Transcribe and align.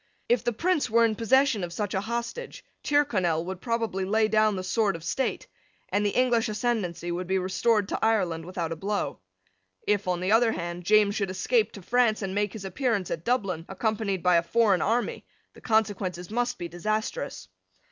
If 0.27 0.43
the 0.43 0.51
Prince 0.51 0.89
were 0.89 1.05
in 1.05 1.13
possession 1.15 1.63
of 1.63 1.71
such 1.71 1.93
a 1.93 2.01
hostage, 2.01 2.65
Tyrconnel 2.83 3.45
would 3.45 3.61
probably 3.61 4.03
lay 4.03 4.27
down 4.27 4.55
the 4.55 4.63
sword 4.63 4.95
of 4.95 5.03
state; 5.03 5.45
and 5.89 6.03
the 6.03 6.09
English 6.17 6.49
ascendency 6.49 7.11
would 7.11 7.27
be 7.27 7.37
restored 7.37 7.87
to 7.89 8.03
Ireland 8.03 8.45
without 8.45 8.71
a 8.71 8.75
blow. 8.75 9.19
If, 9.85 10.07
on 10.07 10.19
the 10.19 10.31
other 10.31 10.53
hand, 10.53 10.85
James 10.85 11.13
should 11.13 11.29
escape 11.29 11.73
to 11.73 11.83
France 11.83 12.23
and 12.23 12.33
make 12.33 12.53
his 12.53 12.65
appearance 12.65 13.11
at 13.11 13.23
Dublin, 13.23 13.63
accompanied 13.69 14.23
by 14.23 14.37
a 14.37 14.41
foreign 14.41 14.81
army, 14.81 15.23
the 15.53 15.61
consequences 15.61 16.31
must 16.31 16.57
be 16.57 16.67
disastrous. 16.67 17.47